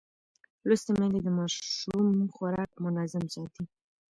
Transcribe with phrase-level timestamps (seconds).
[0.67, 3.63] لوستې میندې د ماشوم خوراک منظم ساتي.